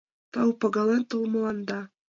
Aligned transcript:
Тау 0.33 0.49
пагален 0.61 1.03
толмыланда! 1.09 1.79